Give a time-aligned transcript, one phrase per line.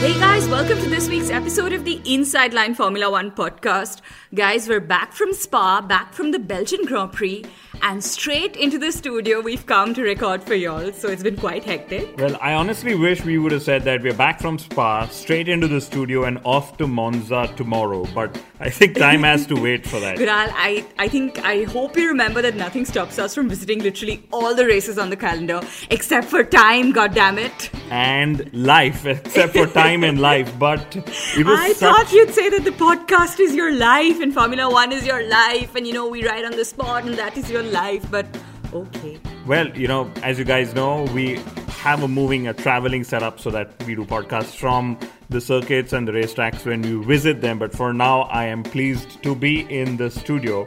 [0.00, 4.00] Hey guys, welcome to this week's episode of the Inside Line Formula One podcast.
[4.32, 7.44] Guys, we're back from Spa, back from the Belgian Grand Prix,
[7.82, 10.92] and straight into the studio we've come to record for y'all.
[10.92, 12.16] So it's been quite hectic.
[12.18, 15.68] Well, I honestly wish we would have said that we're back from Spa, straight into
[15.68, 18.06] the studio, and off to Monza tomorrow.
[18.14, 20.16] But I think time has to wait for that.
[20.18, 24.22] Viral, I, I think, I hope you remember that nothing stops us from visiting literally
[24.32, 27.70] all the races on the calendar, except for time, goddammit.
[27.90, 30.52] And life, except for time and life.
[30.58, 34.34] But it was I such- thought you'd say that the podcast is your life and
[34.34, 37.36] Formula One is your life, and you know, we ride on the spot and that
[37.38, 38.26] is your life, but
[38.72, 39.18] okay.
[39.46, 43.50] Well, you know, as you guys know, we have a moving, a traveling setup so
[43.50, 44.98] that we do podcasts from
[45.30, 47.58] the circuits and the racetracks when we visit them.
[47.58, 50.66] But for now, I am pleased to be in the studio.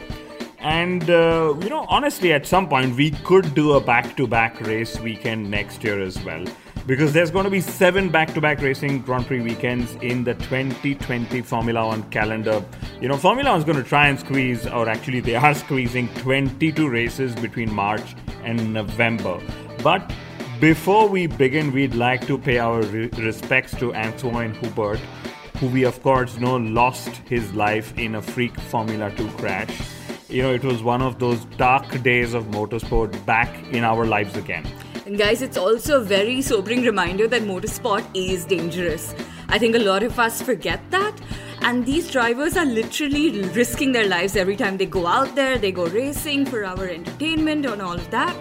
[0.59, 4.61] And, uh, you know, honestly, at some point, we could do a back to back
[4.61, 6.45] race weekend next year as well.
[6.87, 10.33] Because there's going to be seven back to back racing Grand Prix weekends in the
[10.33, 12.65] 2020 Formula One calendar.
[12.99, 16.07] You know, Formula One is going to try and squeeze, or actually, they are squeezing
[16.15, 19.39] 22 races between March and November.
[19.83, 20.11] But
[20.59, 24.99] before we begin, we'd like to pay our re- respects to Antoine Hubert,
[25.59, 29.69] who we, of course, know lost his life in a freak Formula 2 crash.
[30.29, 34.35] You know, it was one of those dark days of motorsport back in our lives
[34.35, 34.65] again.
[35.05, 39.15] And guys, it's also a very sobering reminder that motorsport is dangerous.
[39.49, 41.19] I think a lot of us forget that.
[41.61, 45.71] And these drivers are literally risking their lives every time they go out there, they
[45.71, 48.35] go racing for our entertainment and all of that.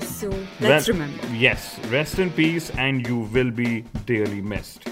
[0.00, 0.28] So
[0.60, 1.26] let's Well, remember.
[1.34, 4.88] Yes, rest in peace, and you will be dearly missed.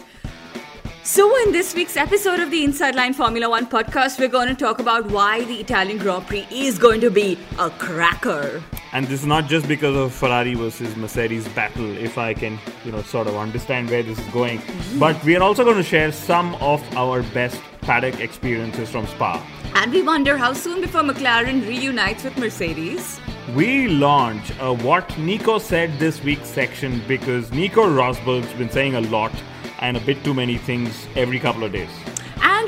[1.05, 4.55] So, in this week's episode of the Inside Line Formula One podcast, we're going to
[4.55, 8.63] talk about why the Italian Grand Prix is going to be a cracker.
[8.95, 12.93] And this is not just because of Ferrari versus Mercedes battle, if I can, you
[12.93, 14.59] know, sort of understand where this is going.
[14.59, 14.99] Mm-hmm.
[14.99, 19.43] But we are also going to share some of our best paddock experiences from Spa.
[19.77, 23.19] And we wonder how soon before McLaren reunites with Mercedes.
[23.57, 29.01] We launch a What Nico Said This Week section because Nico Rosberg's been saying a
[29.01, 29.33] lot
[29.81, 31.91] and a bit too many things every couple of days.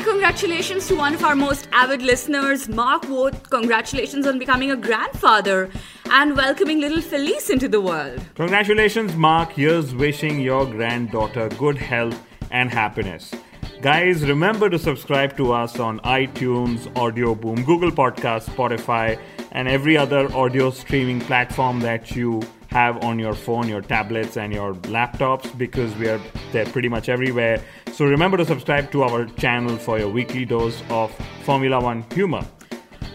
[0.05, 3.35] Congratulations to one of our most avid listeners, Mark Wood.
[3.49, 5.71] Congratulations on becoming a grandfather
[6.11, 8.21] and welcoming little Felice into the world.
[8.35, 9.53] Congratulations, Mark.
[9.53, 12.21] Here's wishing your granddaughter good health
[12.51, 13.35] and happiness.
[13.81, 19.19] Guys, remember to subscribe to us on iTunes, Audio Boom, Google Podcasts, Spotify,
[19.53, 24.53] and every other audio streaming platform that you have on your phone, your tablets, and
[24.53, 26.21] your laptops because we are
[26.53, 27.63] there pretty much everywhere.
[27.95, 32.45] So remember to subscribe to our channel for your weekly dose of Formula One humor.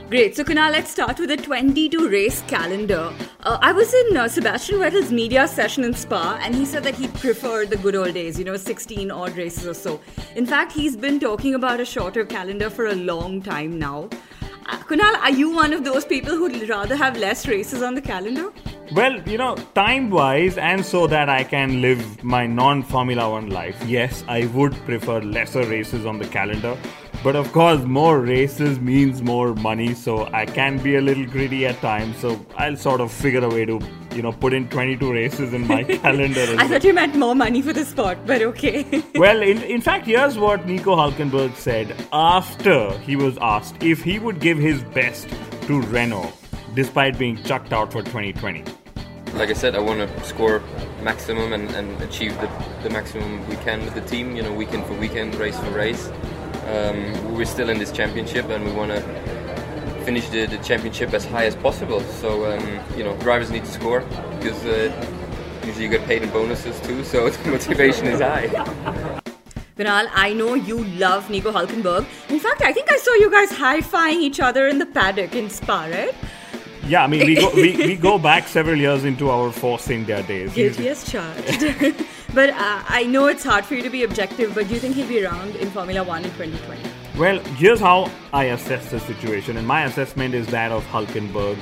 [0.09, 0.37] Great.
[0.37, 3.11] So, Kunal, let's start with the 22 race calendar.
[3.41, 6.95] Uh, I was in uh, Sebastian Vettel's media session in Spa, and he said that
[6.95, 9.99] he preferred the good old days, you know, 16 odd races or so.
[10.37, 14.07] In fact, he's been talking about a shorter calendar for a long time now.
[14.65, 18.01] Uh, Kunal, are you one of those people who'd rather have less races on the
[18.01, 18.53] calendar?
[18.91, 23.51] Well, you know, time wise, and so that I can live my non Formula One
[23.51, 26.75] life, yes, I would prefer lesser races on the calendar.
[27.23, 31.67] But of course, more races means more money, so I can be a little greedy
[31.67, 32.17] at times.
[32.17, 33.79] So I'll sort of figure a way to,
[34.15, 36.55] you know, put in 22 races in my calendar.
[36.57, 39.03] I thought you meant more money for the sport, but okay.
[39.15, 44.17] Well, in, in fact, here's what Nico Hulkenberg said after he was asked if he
[44.17, 45.27] would give his best
[45.67, 46.33] to Renault
[46.73, 48.63] despite being chucked out for 2020.
[49.33, 50.61] Like I said, I want to score
[51.01, 52.49] maximum and, and achieve the,
[52.83, 54.35] the maximum we can with the team.
[54.35, 56.09] You know, weekend for weekend, race for race.
[56.67, 59.01] Um, we're still in this championship, and we want to
[60.05, 62.01] finish the, the championship as high as possible.
[62.01, 64.01] So, um, you know, drivers need to score
[64.37, 64.91] because uh,
[65.65, 67.03] usually you get paid in bonuses too.
[67.03, 68.47] So the motivation is high.
[69.77, 72.05] Vinal, I know you love Nico Hulkenberg.
[72.29, 75.49] In fact, I think I saw you guys high-fiving each other in the paddock in
[75.49, 76.13] Spa, right?
[76.87, 80.23] Yeah, I mean, we go, we, we go back several years into our Force India
[80.23, 80.53] days.
[80.53, 81.95] Guilty as charged.
[82.33, 84.95] But uh, I know it's hard for you to be objective, but do you think
[84.95, 86.79] he'll be around in Formula One in 2020?
[87.17, 91.57] Well, here's how I assess the situation, and my assessment is that of Hulkenberg.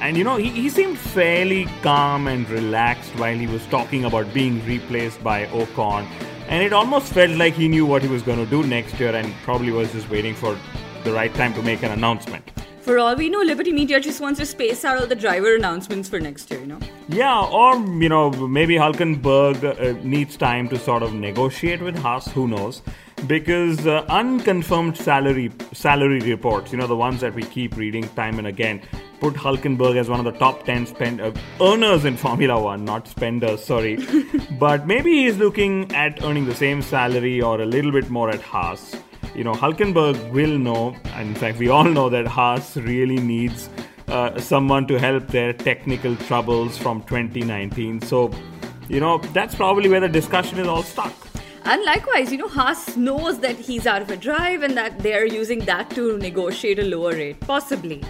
[0.00, 4.32] And you know, he, he seemed fairly calm and relaxed while he was talking about
[4.32, 6.06] being replaced by Ocon.
[6.48, 9.14] And it almost felt like he knew what he was going to do next year
[9.16, 10.56] and probably was just waiting for
[11.02, 12.44] the right time to make an announcement.
[12.84, 16.06] For all we know, Liberty Media just wants to space out all the driver announcements
[16.06, 16.78] for next year, you know?
[17.08, 22.30] Yeah, or you know, maybe Hulkenberg uh, needs time to sort of negotiate with Haas.
[22.32, 22.82] Who knows?
[23.26, 28.38] Because uh, unconfirmed salary salary reports, you know, the ones that we keep reading time
[28.38, 28.82] and again,
[29.18, 31.32] put Hulkenberg as one of the top ten spend uh,
[31.62, 33.64] earners in Formula One, not spenders.
[33.64, 33.96] Sorry,
[34.58, 38.42] but maybe he's looking at earning the same salary or a little bit more at
[38.42, 38.94] Haas
[39.34, 43.68] you know, Hulkenberg will know, and in fact, we all know that Haas really needs
[44.08, 48.00] uh, someone to help their technical troubles from 2019.
[48.02, 48.30] So,
[48.88, 51.12] you know, that's probably where the discussion is all stuck.
[51.64, 55.26] And likewise, you know, Haas knows that he's out of a drive and that they're
[55.26, 58.02] using that to negotiate a lower rate, possibly.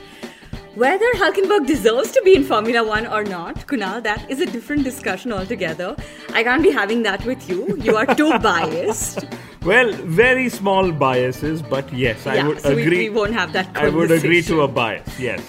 [0.75, 4.82] Whether Hulkenberg deserves to be in Formula One or not, Kunal, that is a different
[4.82, 5.94] discussion altogether.
[6.32, 7.77] I can't be having that with you.
[7.77, 9.25] You are too biased.
[9.65, 12.99] Well, very small biases, but yes, I Yeah, would so agree.
[12.99, 15.41] we won't have that I would agree to a bias, yes.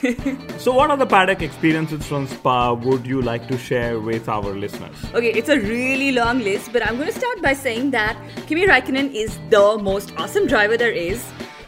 [0.58, 4.54] so, what are the paddock experiences from Spa would you like to share with our
[4.56, 4.96] listeners?
[5.14, 8.16] Okay, it's a really long list, but I'm going to start by saying that
[8.48, 11.22] Kimi Raikkonen is the most awesome driver there is.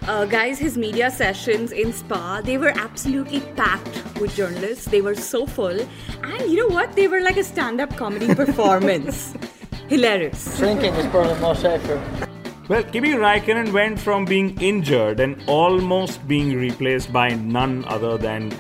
[0.08, 4.86] Uh, guys, his media sessions in Spa, they were absolutely packed with journalists.
[4.86, 5.78] They were so full.
[6.24, 6.94] And you know what?
[6.96, 9.34] They were like a stand up comedy performance.
[9.90, 10.58] Hilarious.
[10.58, 12.00] Drinking is probably more safer.
[12.70, 18.54] Well, Kimi Raikkonen went from being injured and almost being replaced by none other than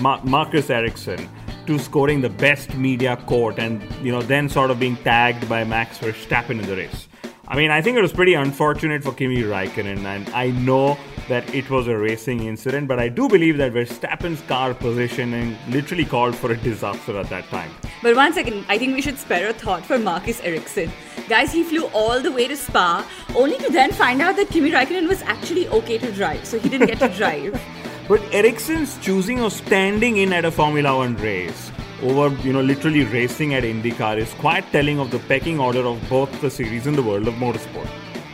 [0.00, 1.28] Ma- Marcus Ericsson
[1.66, 5.64] to scoring the best media court and you know then sort of being tagged by
[5.64, 7.08] Max Verstappen in the race.
[7.46, 10.96] I mean, I think it was pretty unfortunate for Kimi Raikkonen, and I know
[11.28, 16.06] that it was a racing incident, but I do believe that Verstappen's car positioning literally
[16.06, 17.70] called for a disaster at that time.
[18.02, 20.90] But one second, I think we should spare a thought for Marcus Ericsson.
[21.28, 24.72] Guys, he flew all the way to Spa only to then find out that Kimi
[24.72, 27.60] Raikkonen was actually okay to drive, so he didn't get to drive.
[28.08, 31.70] But Ericsson's choosing of standing in at a Formula One race
[32.02, 36.08] over, you know, literally racing at IndyCar is quite telling of the pecking order of
[36.08, 37.88] both the series in the world of motorsport.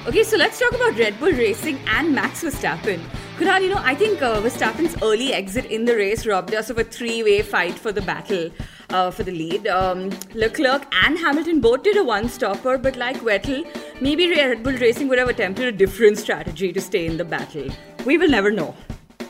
[0.07, 3.01] Okay, so let's talk about Red Bull Racing and Max Verstappen.
[3.39, 6.79] Kunal, you know, I think uh, Verstappen's early exit in the race robbed us of
[6.79, 8.51] a three-way fight for the battle
[8.91, 9.69] uh, for the lead.
[9.69, 13.65] Um, Leclerc and Hamilton both did a one-stopper, but like Vettel,
[14.01, 17.69] maybe Red Bull Racing would have attempted a different strategy to stay in the battle.
[18.05, 18.75] We will never know.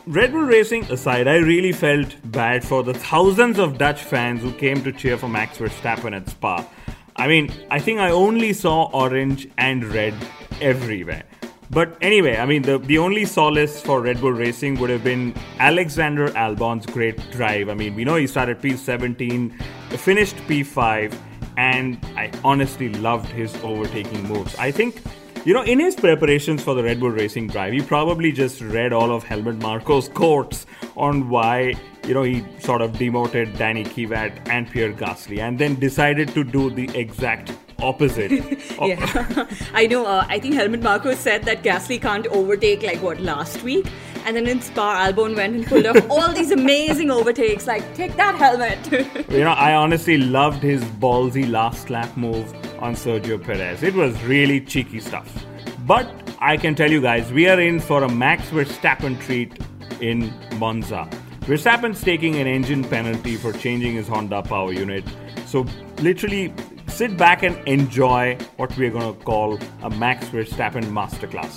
[0.07, 4.51] Red Bull Racing aside, I really felt bad for the thousands of Dutch fans who
[4.53, 6.67] came to cheer for Max Verstappen at Spa.
[7.15, 10.15] I mean, I think I only saw orange and red
[10.61, 11.25] everywhere.
[11.71, 15.35] But anyway, I mean, the, the only solace for Red Bull Racing would have been
[15.59, 17.69] Alexander Albon's great drive.
[17.69, 19.61] I mean, we know he started P17,
[19.91, 21.15] finished P5,
[21.57, 24.55] and I honestly loved his overtaking moves.
[24.55, 25.01] I think
[25.45, 28.91] you know, in his preparations for the Red Bull Racing drive, he probably just read
[28.91, 30.65] all of Helmut Marko's quotes
[30.97, 31.75] on why,
[32.05, 36.43] you know, he sort of demoted Danny Kvyat and Pierre Gasly and then decided to
[36.43, 38.31] do the exact opposite.
[38.81, 40.05] Yeah, I know.
[40.05, 43.87] Uh, I think Helmut Marko said that Gasly can't overtake like what last week,
[44.25, 47.67] and then in Spa, Albon went and pulled off all these amazing overtakes.
[47.67, 49.29] Like, take that Helmut.
[49.29, 53.83] You know, I honestly loved his ballsy last lap move on Sergio Perez.
[53.83, 55.45] It was really cheeky stuff.
[55.85, 59.59] But I can tell you guys, we are in for a Max Verstappen treat
[59.99, 61.07] in Monza.
[61.41, 65.03] Verstappen's taking an engine penalty for changing his Honda power unit.
[65.47, 65.65] So,
[65.97, 66.53] literally,
[66.99, 71.53] sit back and enjoy what we're going to call a Max Verstappen masterclass.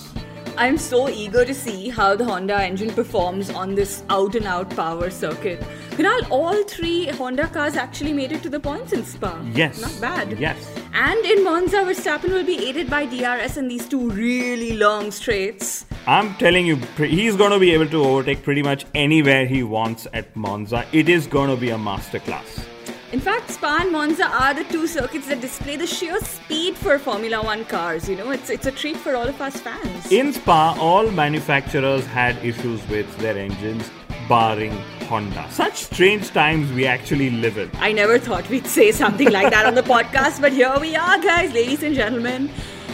[0.56, 4.70] I'm so eager to see how the Honda engine performs on this out and out
[4.76, 5.58] power circuit.
[5.96, 9.32] Kunal, all three Honda cars actually made it to the points in Spa.
[9.52, 9.80] Yes.
[9.80, 10.38] Not bad.
[10.38, 10.70] Yes.
[10.94, 15.87] And in Monza, Verstappen will be aided by DRS in these two really long straights.
[16.06, 20.06] I'm telling you, he's going to be able to overtake pretty much anywhere he wants
[20.12, 20.87] at Monza.
[20.92, 22.72] It is going to be a masterclass.
[23.12, 26.99] In fact, Spa and Monza are the two circuits that display the sheer speed for
[26.99, 28.09] Formula One cars.
[28.09, 30.11] You know, it's it's a treat for all of us fans.
[30.11, 33.90] In Spa, all manufacturers had issues with their engines,
[34.31, 34.73] barring
[35.11, 35.47] Honda.
[35.50, 37.71] Such strange times we actually live in.
[37.81, 41.19] I never thought we'd say something like that on the podcast, but here we are,
[41.21, 42.49] guys, ladies and gentlemen.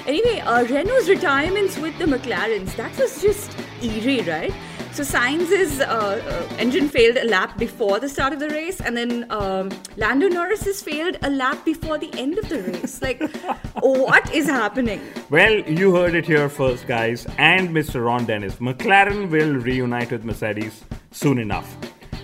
[0.04, 4.52] Anyway, uh, Renault's retirements with the McLarens, that was just eerie, right?
[4.92, 8.96] So Sainz's uh, uh, engine failed a lap before the start of the race, and
[8.96, 13.00] then um, Lando Norris's failed a lap before the end of the race.
[13.00, 13.22] Like,
[13.80, 15.00] what is happening?
[15.30, 18.04] Well, you heard it here first, guys, and Mr.
[18.04, 18.56] Ron Dennis.
[18.56, 21.76] McLaren will reunite with Mercedes soon enough.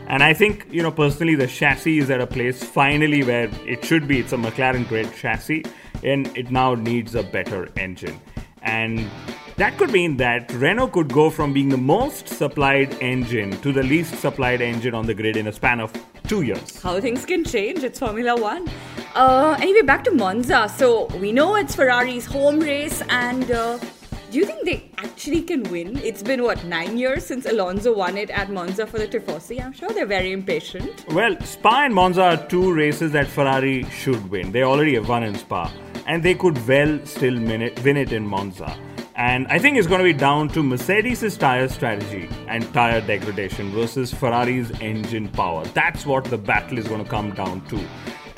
[0.06, 3.85] And I think, you know, personally, the chassis is at a place finally where it
[3.85, 4.21] should be.
[4.21, 5.64] It's a McLaren grade chassis,
[6.02, 8.21] and it now needs a better engine.
[8.62, 9.09] And
[9.57, 13.83] that could mean that Renault could go from being the most supplied engine to the
[13.83, 15.93] least supplied engine on the grid in a span of
[16.27, 16.83] two years.
[16.83, 17.85] How things can change.
[17.85, 18.69] It's Formula One.
[19.15, 20.69] Uh, anyway, back to Monza.
[20.77, 23.79] So we know it's Ferrari's home race, and uh,
[24.33, 25.99] do you think they actually can win?
[25.99, 29.65] It's been what nine years since Alonso won it at Monza for the Tifosi.
[29.65, 31.07] I'm sure they're very impatient.
[31.13, 34.51] Well, Spa and Monza are two races that Ferrari should win.
[34.51, 35.71] They already have won in Spa,
[36.07, 38.77] and they could well still win it, win it in Monza.
[39.16, 43.71] And I think it's going to be down to Mercedes' tire strategy and tire degradation
[43.71, 45.64] versus Ferrari's engine power.
[45.66, 47.78] That's what the battle is going to come down to.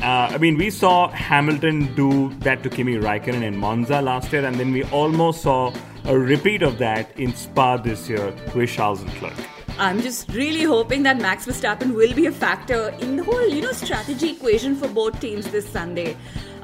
[0.03, 4.45] Uh, I mean, we saw Hamilton do that to Kimi Raikkonen in Monza last year,
[4.45, 5.73] and then we almost saw
[6.05, 9.33] a repeat of that in Spa this year with Charles Leclerc.
[9.79, 13.63] I'm just really hoping that Max Verstappen will be a factor in the whole, you
[13.63, 16.17] know, strategy equation for both teams this Sunday.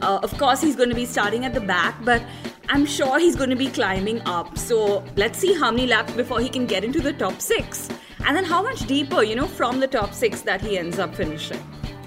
[0.02, 2.22] Uh, of course, he's going to be starting at the back, but
[2.72, 4.56] I'm sure he's going to be climbing up.
[4.56, 7.90] So let's see how many laps before he can get into the top six.
[8.24, 11.14] And then how much deeper, you know, from the top six that he ends up
[11.14, 11.62] finishing.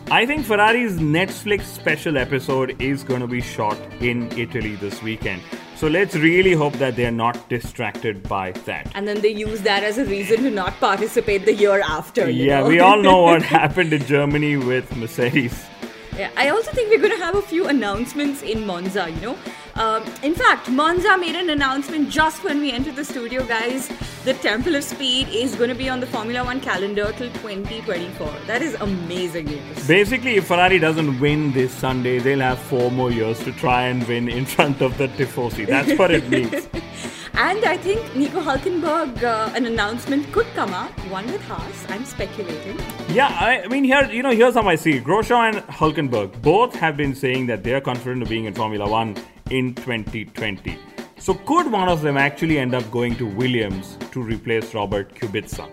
[0.09, 5.43] I think Ferrari's Netflix special episode is going to be shot in Italy this weekend.
[5.75, 8.91] So let's really hope that they're not distracted by that.
[8.95, 12.27] And then they use that as a reason to not participate the year after.
[12.27, 12.67] yeah, know?
[12.69, 15.63] we all know what happened in Germany with Mercedes.
[16.17, 19.37] Yeah, I also think we're going to have a few announcements in Monza, you know.
[19.75, 23.89] Um, in fact, Monza made an announcement just when we entered the studio, guys.
[24.23, 28.31] The Temple of Speed is going to be on the Formula One calendar till 2024.
[28.47, 29.85] That is amazing news.
[29.85, 34.07] Basically, if Ferrari doesn't win this Sunday, they'll have four more years to try and
[34.07, 35.67] win in front of the Tifosi.
[35.67, 36.69] That's what it means.
[37.37, 41.85] And I think Nico Hulkenberg, uh, an announcement could come up, one with Haas.
[41.89, 42.79] I'm speculating.
[43.09, 45.03] Yeah, I, mean, here, you know, here's how I see it.
[45.03, 49.17] Grosjean and Hulkenberg both have been saying that they're confident of being in Formula One
[49.49, 50.77] in 2020.
[51.17, 55.69] So, could one of them actually end up going to Williams to replace Robert Kubica?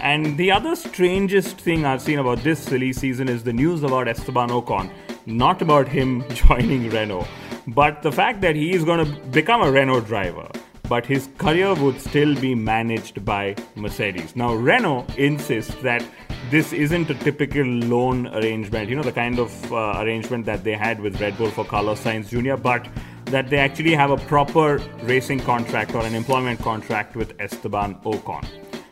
[0.00, 4.08] And the other strangest thing I've seen about this silly season is the news about
[4.08, 4.90] Esteban Ocon.
[5.26, 7.26] Not about him joining Renault,
[7.68, 10.48] but the fact that he is going to become a Renault driver
[10.88, 14.36] but his career would still be managed by Mercedes.
[14.36, 16.04] Now, Renault insists that
[16.50, 20.74] this isn't a typical loan arrangement, you know, the kind of uh, arrangement that they
[20.74, 22.86] had with Red Bull for Carlos Sainz Jr., but
[23.26, 28.46] that they actually have a proper racing contract or an employment contract with Esteban Ocon.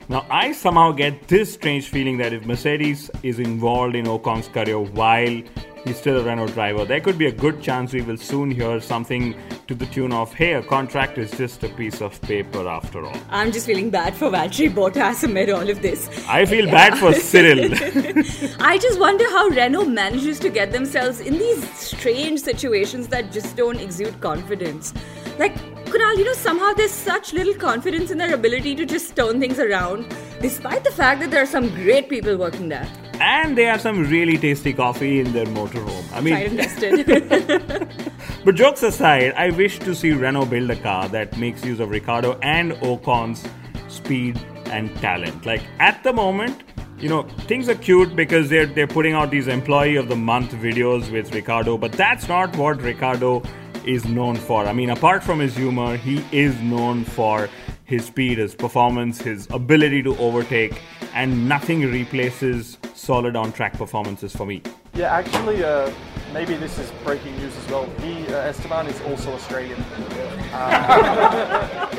[0.08, 4.78] Now, I somehow get this strange feeling that if Mercedes is involved in Ocon's career
[4.78, 5.42] while
[5.84, 8.80] he's still a Renault driver, there could be a good chance we will soon hear
[8.80, 9.34] something
[9.66, 13.16] to the tune of, hey, a contract is just a piece of paper after all.
[13.30, 16.08] I'm just feeling bad for Valtteri Bottas amid all of this.
[16.28, 17.64] I feel bad for Cyril.
[18.60, 23.56] I just wonder how Renault manages to get themselves in these strange situations that just
[23.56, 24.94] don't exude confidence.
[25.38, 25.54] Like,
[25.94, 29.60] Kunal, you know, somehow there's such little confidence in their ability to just turn things
[29.60, 32.88] around, despite the fact that there are some great people working there.
[33.20, 36.06] and they have some really tasty coffee in their motorhome.
[36.12, 37.88] I mean, Tried tested.
[38.44, 41.90] But jokes aside, I wish to see Renault build a car that makes use of
[41.90, 43.46] Ricciardo and Ocon's
[43.88, 45.46] speed and talent.
[45.46, 46.64] Like at the moment,
[46.98, 47.22] you know,
[47.52, 51.32] things are cute because they're they're putting out these employee of the month videos with
[51.32, 53.42] Ricciardo, but that's not what Ricciardo
[53.86, 54.64] is known for.
[54.66, 57.48] I mean, apart from his humor, he is known for
[57.84, 60.80] his speed, his performance, his ability to overtake,
[61.14, 64.62] and nothing replaces solid on track performances for me.
[64.94, 65.92] Yeah, actually, uh,
[66.32, 67.88] maybe this is breaking news as well.
[68.00, 69.78] He, uh, Esteban, is also Australian.
[69.78, 69.84] Um,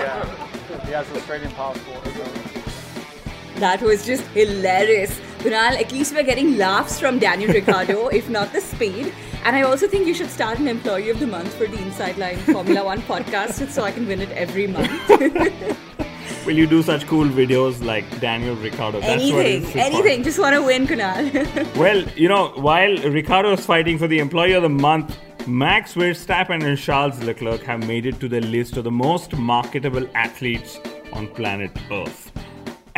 [0.02, 2.04] yeah, he has an Australian passport.
[2.06, 3.60] So.
[3.60, 5.20] that was just hilarious.
[5.40, 9.14] Kunal, at least we're getting laughs from Daniel Ricciardo, if not the speed.
[9.46, 12.18] And I also think you should start an employee of the month for the Inside
[12.18, 14.90] Line Formula One podcast so I can win it every month.
[16.48, 19.02] Will you do such cool videos like Daniel Ricciardo?
[19.02, 20.24] That's what anything, anything.
[20.24, 21.76] Just want to win, Kunal.
[21.78, 25.16] Well, you know, while Ricciardo is fighting for the Employee of the Month,
[25.48, 30.08] Max Verstappen and Charles Leclerc have made it to the list of the most marketable
[30.16, 30.80] athletes
[31.14, 32.25] on planet Earth.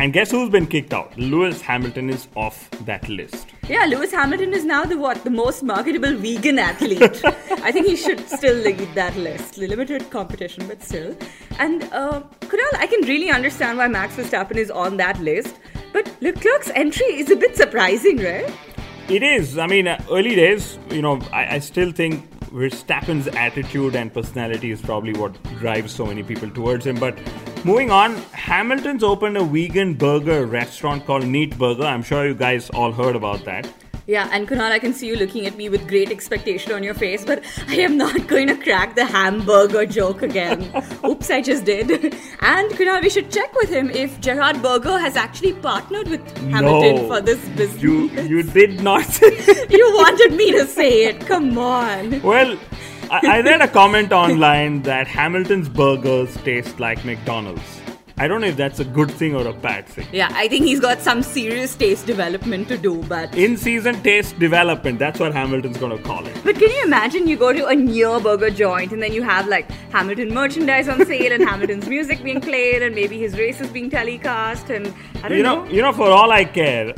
[0.00, 1.16] And guess who's been kicked out?
[1.18, 3.48] Lewis Hamilton is off that list.
[3.68, 5.24] yeah, Lewis Hamilton is now the what?
[5.24, 7.02] The most marketable vegan athlete.
[7.24, 9.58] I think he should still lead that list.
[9.58, 11.16] Limited competition, but still.
[11.58, 15.56] And uh, Kunal, I can really understand why Max Verstappen is on that list.
[15.92, 18.48] But Leclerc's entry is a bit surprising, right?
[19.08, 19.58] It is.
[19.58, 24.70] I mean, uh, early days, you know, I, I still think Verstappen's attitude and personality
[24.70, 26.96] is probably what drives so many people towards him.
[26.98, 27.18] But
[27.64, 31.84] moving on, Hamilton's opened a vegan burger restaurant called Neat Burger.
[31.84, 33.68] I'm sure you guys all heard about that.
[34.08, 36.94] Yeah, and Kunal, I can see you looking at me with great expectation on your
[36.94, 40.62] face, but I am not going to crack the hamburger joke again.
[41.04, 41.90] Oops, I just did.
[42.40, 46.96] And Kunal, we should check with him if Gerhard Berger has actually partnered with Hamilton
[46.96, 47.06] No.
[47.06, 47.82] for this business.
[47.82, 49.20] You you did not.
[49.78, 51.20] You wanted me to say it.
[51.26, 52.22] Come on.
[52.22, 52.56] well,
[53.10, 57.77] I, I read a comment online that Hamilton's burgers taste like McDonald's.
[58.20, 60.06] I don't know if that's a good thing or a bad thing.
[60.12, 63.32] Yeah, I think he's got some serious taste development to do, but.
[63.36, 66.36] In season taste development, that's what Hamilton's gonna call it.
[66.42, 69.46] But can you imagine you go to a neat burger joint and then you have
[69.46, 73.88] like Hamilton merchandise on sale and Hamilton's music being played and maybe his races being
[73.90, 76.94] telecast and I don't You know, you know, for all I care,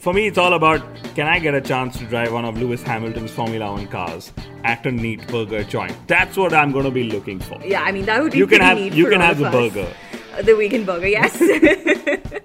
[0.00, 0.82] for me it's all about
[1.14, 4.32] can I get a chance to drive one of Lewis Hamilton's Formula One cars
[4.64, 5.94] at a neat burger joint?
[6.08, 7.60] That's what I'm gonna be looking for.
[7.64, 9.52] Yeah, I mean that would be You can have you can have the us.
[9.52, 9.88] burger.
[10.34, 11.40] Uh, the vegan burger, yes.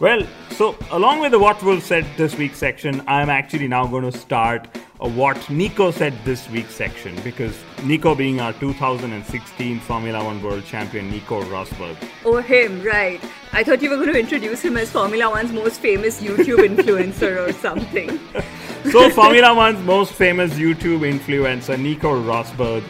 [0.00, 4.08] Well, so along with the what Wolff said this week section, I'm actually now going
[4.08, 4.68] to start
[5.00, 10.64] a what Nico said this week section because Nico being our 2016 Formula One World
[10.64, 11.96] Champion, Nico Rosberg.
[12.24, 13.20] oh, him, right.
[13.52, 17.48] I thought you were going to introduce him as Formula One's most famous YouTube influencer
[17.48, 18.20] or something.
[18.92, 22.84] So Formula One's most famous YouTube influencer, Nico Rosberg,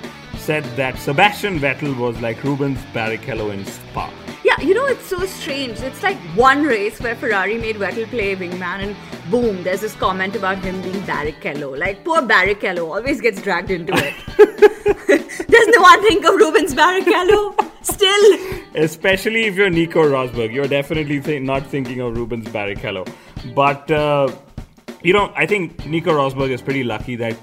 [0.48, 4.10] said that Sebastian Vettel was like Rubens Barrichello in Spa.
[4.42, 5.80] Yeah, you know, it's so strange.
[5.80, 8.96] It's like one race where Ferrari made Vettel play wingman, and
[9.30, 11.78] boom, there's this comment about him being Barrichello.
[11.78, 14.14] Like, poor Barrichello always gets dragged into it.
[15.56, 17.42] Does no one think of Rubens Barrichello?
[17.82, 18.64] Still.
[18.74, 23.06] Especially if you're Nico Rosberg, you're definitely th- not thinking of Rubens Barrichello.
[23.54, 24.34] But, uh,
[25.02, 27.36] you know, I think Nico Rosberg is pretty lucky that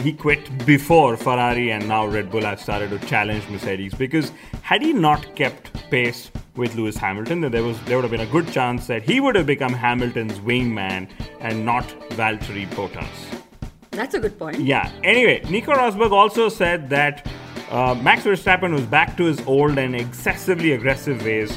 [0.00, 4.82] he quit before Ferrari and now Red Bull have started to challenge Mercedes because had
[4.82, 8.32] he not kept pace with Lewis Hamilton, then there was there would have been a
[8.32, 11.08] good chance that he would have become Hamilton's wingman
[11.40, 13.42] and not Valtteri Bottas.
[13.90, 14.60] That's a good point.
[14.60, 14.90] Yeah.
[15.04, 17.26] Anyway, Nico Rosberg also said that
[17.70, 21.56] uh, Max Verstappen was back to his old and excessively aggressive ways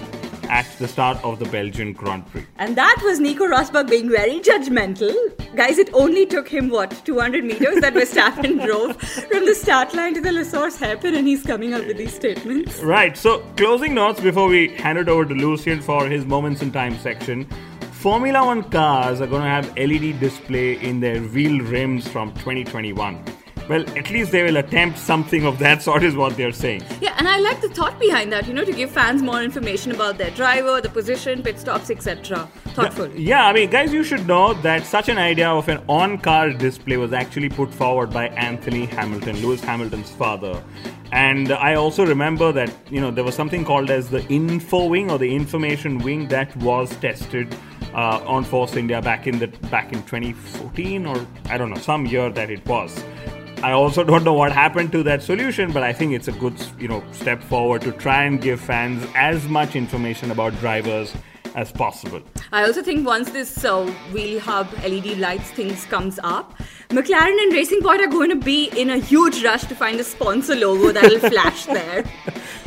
[0.49, 2.45] at the start of the Belgian Grand Prix.
[2.57, 5.13] And that was Nico Rosberg being very judgmental.
[5.55, 10.13] Guys, it only took him, what, 200 meters that Verstappen drove from the start line
[10.15, 12.79] to the La Source hairpin, and he's coming up with these statements.
[12.81, 13.15] Right.
[13.15, 16.97] So, closing notes before we hand it over to Lucien for his moments in time
[16.99, 17.47] section.
[17.99, 23.21] Formula One cars are going to have LED display in their wheel rims from 2021.
[23.69, 26.81] Well, at least they will attempt something of that sort, is what they're saying.
[27.01, 29.91] Yeah, and I like the thought behind that, you know, to give fans more information
[29.91, 32.49] about their driver, the position, pit stops, etc.
[32.69, 33.11] Thoughtful.
[33.15, 36.49] Yeah, I mean, guys, you should know that such an idea of an on car
[36.49, 40.63] display was actually put forward by Anthony Hamilton, Lewis Hamilton's father.
[41.11, 45.11] And I also remember that, you know, there was something called as the info wing
[45.11, 47.55] or the information wing that was tested
[47.93, 52.07] uh, on Force India back in the back in 2014 or I don't know, some
[52.07, 53.03] year that it was.
[53.61, 56.55] I also don't know what happened to that solution, but I think it's a good,
[56.79, 61.13] you know, step forward to try and give fans as much information about drivers
[61.55, 62.21] as possible.
[62.53, 66.57] I also think once this uh, wheel hub LED lights things comes up,
[66.89, 70.05] McLaren and Racing Point are going to be in a huge rush to find a
[70.05, 72.05] sponsor logo that'll flash there.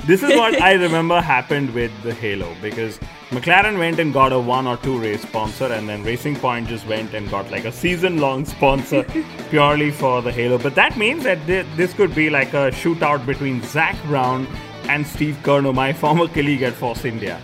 [0.05, 2.99] This is what I remember happened with the Halo because
[3.33, 6.87] McLaren went and got a one or two race sponsor, and then Racing Point just
[6.87, 9.05] went and got like a season long sponsor
[9.49, 10.59] purely for the Halo.
[10.59, 14.47] But that means that this could be like a shootout between Zak Brown
[14.91, 17.41] and Steve Kerno, my former colleague at Force India.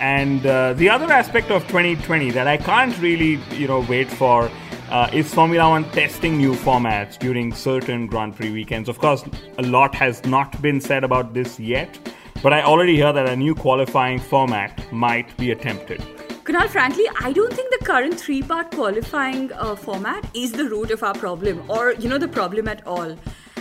[0.00, 4.50] And uh, the other aspect of 2020 that I can't really, you know, wait for
[4.90, 8.86] uh, is Formula One testing new formats during certain Grand Prix weekends.
[8.86, 9.24] Of course,
[9.56, 11.98] a lot has not been said about this yet,
[12.42, 16.00] but I already hear that a new qualifying format might be attempted.
[16.44, 21.04] Kunal, frankly, I don't think the current three-part qualifying uh, format is the root of
[21.04, 23.16] our problem, or you know, the problem at all.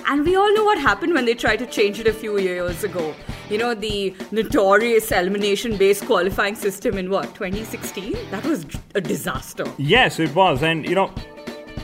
[0.07, 2.83] And we all know what happened when they tried to change it a few years
[2.83, 3.13] ago.
[3.51, 8.17] You know, the notorious elimination-based qualifying system in what 2016?
[8.31, 8.65] That was
[8.95, 9.65] a disaster.
[9.77, 10.63] Yes, it was.
[10.63, 11.13] And, you know,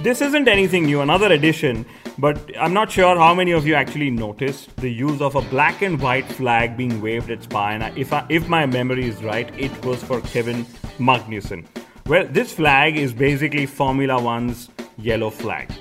[0.01, 1.85] this isn't anything new, another addition,
[2.17, 5.81] but I'm not sure how many of you actually noticed the use of a black
[5.81, 7.69] and white flag being waved at Spa.
[7.69, 10.65] And if, I, if my memory is right, it was for Kevin
[10.97, 11.65] Magnussen.
[12.07, 15.71] Well, this flag is basically Formula One's yellow flag.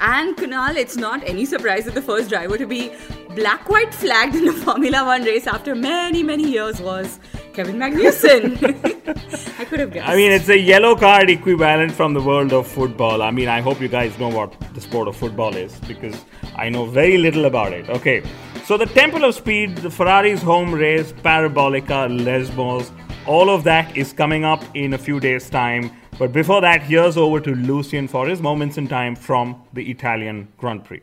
[0.00, 2.92] And Kunal, it's not any surprise that the first driver to be
[3.34, 7.20] black white flagged in a Formula One race after many, many years was
[7.54, 8.58] Kevin Magnussen.
[9.60, 10.08] I could have guessed.
[10.08, 13.22] I mean, it's a yellow card equivalent from the world of football.
[13.22, 16.24] I mean, I hope you guys know what the sport of football is because
[16.56, 17.88] I know very little about it.
[17.88, 18.22] Okay,
[18.64, 22.90] so the Temple of Speed, the Ferrari's home race, Parabolica, Lesmos,
[23.26, 25.92] all of that is coming up in a few days' time.
[26.18, 30.48] But before that, here's over to Lucian for his moments in time from the Italian
[30.58, 31.02] Grand Prix.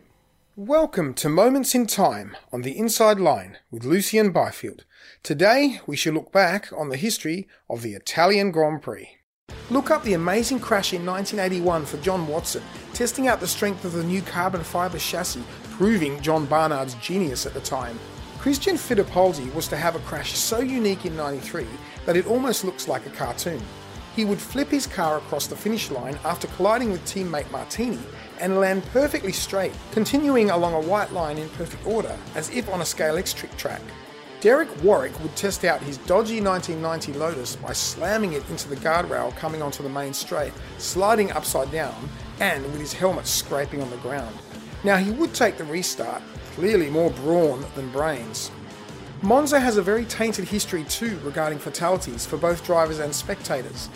[0.57, 4.83] Welcome to Moments in Time on the Inside Line with Lucian Byfield.
[5.23, 9.17] Today we shall look back on the history of the Italian Grand Prix.
[9.69, 13.93] Look up the amazing crash in 1981 for John Watson, testing out the strength of
[13.93, 17.97] the new carbon fibre chassis, proving John Barnard's genius at the time.
[18.37, 21.65] Christian Fittipaldi was to have a crash so unique in 93
[22.05, 23.61] that it almost looks like a cartoon.
[24.17, 27.99] He would flip his car across the finish line after colliding with teammate Martini
[28.41, 32.82] and land perfectly straight, continuing along a white line in perfect order, as if on
[32.82, 33.82] a Scalextric track.
[34.41, 39.36] Derek Warwick would test out his dodgy 1990 Lotus by slamming it into the guardrail
[39.38, 43.97] coming onto the main straight, sliding upside down, and with his helmet scraping on the
[43.97, 44.36] ground.
[44.84, 46.23] Now he would take the restart,
[46.56, 48.49] clearly more brawn than brains.
[49.21, 53.89] Monza has a very tainted history too regarding fatalities for both drivers and spectators.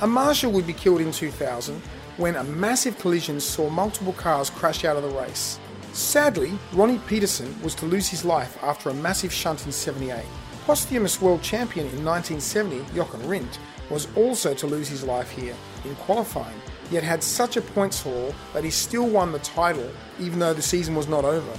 [0.00, 1.82] A marshal would be killed in 2000
[2.18, 5.58] when a massive collision saw multiple cars crash out of the race.
[5.92, 10.24] Sadly, Ronnie Peterson was to lose his life after a massive shunt in 78.
[10.66, 15.54] Posthumous world champion in 1970, Jochen Rindt, was also to lose his life here
[15.84, 20.38] in qualifying, yet had such a points haul that he still won the title even
[20.38, 21.58] though the season was not over.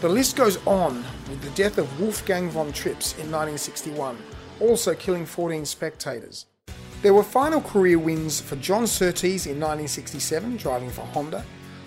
[0.00, 4.16] The list goes on with the death of Wolfgang von Trips in 1961,
[4.60, 6.46] also killing 14 spectators.
[7.02, 11.44] There were final career wins for John Surtees in 1967, driving for Honda,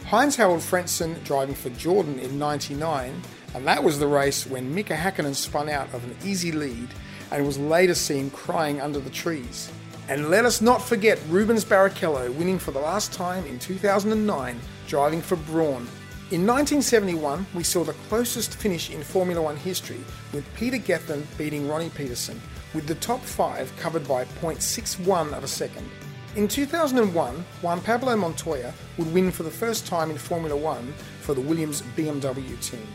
[0.08, 3.22] Heinz Harald Frentzen driving for Jordan in 99,
[3.54, 6.90] and that was the race when Mika Hakkinen spun out of an easy lead
[7.32, 9.72] and was later seen crying under the trees.
[10.10, 15.22] And let us not forget Rubens Barrichello winning for the last time in 2009, driving
[15.22, 15.88] for Brawn
[16.34, 20.00] in 1971, we saw the closest finish in Formula One history,
[20.34, 22.42] with Peter Gethin beating Ronnie Peterson,
[22.74, 25.90] with the top five covered by 0.61 of a second.
[26.36, 31.34] In 2001, Juan Pablo Montoya would win for the first time in Formula One for
[31.34, 32.88] the Williams BMW team.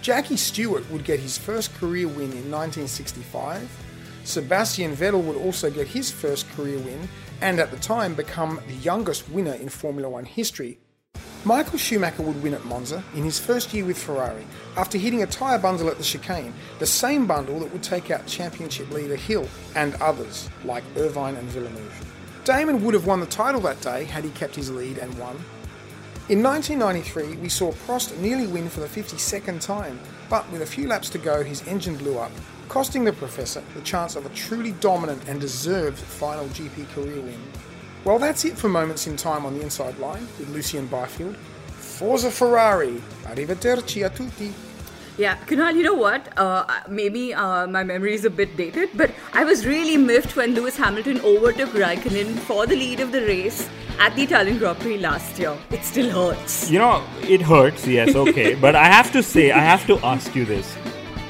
[0.00, 3.68] Jackie Stewart would get his first career win in 1965.
[4.22, 7.08] Sebastian Vettel would also get his first career win
[7.40, 10.78] and at the time become the youngest winner in Formula One history
[11.46, 14.46] Michael Schumacher would win at Monza in his first year with Ferrari
[14.78, 18.26] after hitting a tyre bundle at the chicane, the same bundle that would take out
[18.26, 22.12] championship leader Hill and others like Irvine and Villeneuve.
[22.44, 25.36] Damon would have won the title that day had he kept his lead and won.
[26.30, 30.88] In 1993, we saw Prost nearly win for the 52nd time, but with a few
[30.88, 32.32] laps to go, his engine blew up,
[32.70, 37.40] costing the Professor the chance of a truly dominant and deserved final GP career win.
[38.04, 41.36] Well, that's it for Moments in Time on the Inside Line with Lucian Byfield.
[41.68, 43.00] Forza Ferrari.
[43.24, 44.52] Arrivederci a tutti.
[45.16, 46.36] Yeah, Kunal, you know what?
[46.36, 50.54] Uh, maybe uh, my memory is a bit dated, but I was really miffed when
[50.54, 54.98] Lewis Hamilton overtook Raikkonen for the lead of the race at the Italian Grand Prix
[54.98, 55.56] last year.
[55.70, 56.68] It still hurts.
[56.68, 58.54] You know, it hurts, yes, okay.
[58.66, 60.74] but I have to say, I have to ask you this.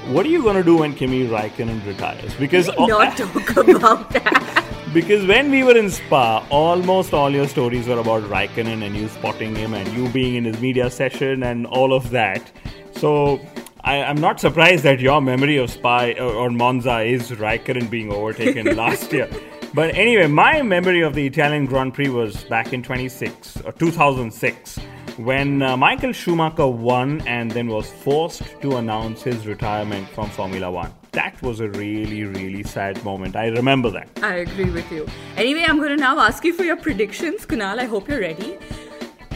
[0.08, 2.34] What are you going to do when Kimi Raikkonen retires?
[2.34, 2.70] Because.
[2.78, 4.53] Not talk about that.
[4.94, 9.09] Because when we were in Spa, almost all your stories were about Raikkonen and you
[9.09, 12.52] spotting him and you being in his media session and all of that.
[12.92, 13.40] So
[13.80, 18.12] I, am not surprised that your memory of Spa or, or Monza is Raikkonen being
[18.12, 19.28] overtaken last year.
[19.74, 24.78] But anyway, my memory of the Italian Grand Prix was back in 26 or 2006
[25.16, 30.70] when uh, Michael Schumacher won and then was forced to announce his retirement from Formula
[30.70, 30.92] One.
[31.14, 33.37] That was a really, really sad moment.
[33.37, 34.09] I remember that.
[34.22, 35.07] I agree with you.
[35.37, 37.46] Anyway, I'm going to now ask you for your predictions.
[37.46, 38.59] Kunal, I hope you're ready.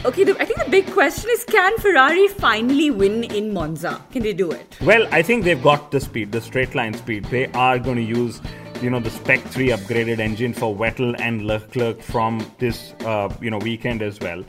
[0.05, 4.01] Okay, the, I think the big question is can Ferrari finally win in Monza?
[4.11, 4.77] Can they do it?
[4.81, 7.25] Well, I think they've got the speed, the straight line speed.
[7.25, 8.41] They are going to use
[8.81, 13.49] you know the Spec 3 upgraded engine for Vettel and Leclerc from this uh, you
[13.49, 14.43] know weekend as well.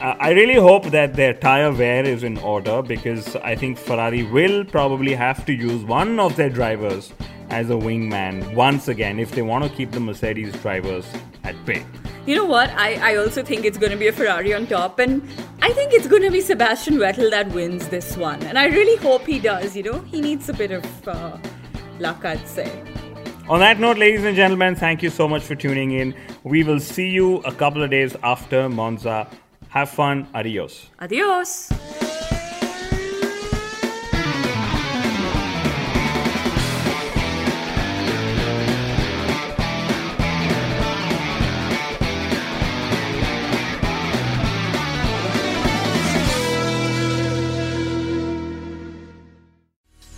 [0.00, 4.64] I really hope that their tire wear is in order because I think Ferrari will
[4.64, 7.12] probably have to use one of their drivers
[7.50, 11.06] as a wingman once again if they want to keep the Mercedes drivers
[11.44, 11.84] at bay.
[12.26, 12.70] You know what?
[12.70, 15.22] I, I also think it's going to be a Ferrari on top, and
[15.62, 18.42] I think it's going to be Sebastian Vettel that wins this one.
[18.44, 19.76] And I really hope he does.
[19.76, 21.38] You know, he needs a bit of uh,
[21.98, 22.70] luck, I'd say.
[23.48, 26.14] On that note, ladies and gentlemen, thank you so much for tuning in.
[26.44, 29.28] We will see you a couple of days after Monza
[29.70, 30.26] Have fun.
[30.34, 30.88] Adios.
[30.98, 31.70] Adios.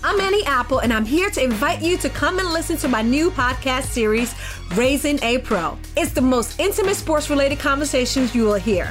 [0.03, 3.03] I'm Annie Apple, and I'm here to invite you to come and listen to my
[3.03, 4.35] new podcast series,
[4.75, 5.77] Raising a Pro.
[5.95, 8.91] It's the most intimate sports related conversations you will hear.